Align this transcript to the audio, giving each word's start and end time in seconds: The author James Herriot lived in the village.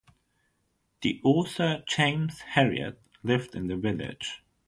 The 1.01 1.21
author 1.23 1.83
James 1.87 2.39
Herriot 2.55 2.97
lived 3.21 3.53
in 3.53 3.67
the 3.67 3.75
village. 3.77 4.41